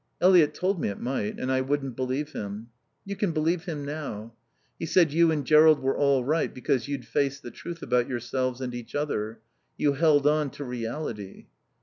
"Eliot 0.19 0.55
told 0.55 0.81
me 0.81 0.89
it 0.89 0.99
might. 0.99 1.37
And 1.37 1.51
I 1.51 1.61
wouldn't 1.61 1.95
believe 1.95 2.31
him." 2.31 2.69
"You 3.05 3.15
can 3.15 3.33
believe 3.33 3.65
him 3.65 3.85
now. 3.85 4.33
He 4.79 4.87
said 4.87 5.13
you 5.13 5.29
and 5.29 5.45
Jerrold 5.45 5.79
were 5.79 5.95
all 5.95 6.23
right 6.25 6.51
because 6.51 6.87
you'd 6.87 7.05
faced 7.05 7.43
the 7.43 7.51
truth 7.51 7.83
about 7.83 8.07
yourselves 8.09 8.61
and 8.61 8.73
each 8.73 8.95
other. 8.95 9.41
You 9.77 9.93
held 9.93 10.25
on 10.25 10.49
to 10.57 10.63
reality." 10.63 11.45